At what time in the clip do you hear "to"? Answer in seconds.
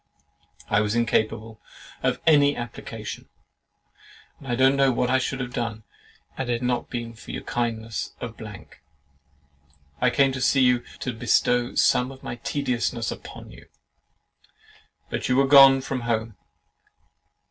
10.31-10.41, 11.01-11.13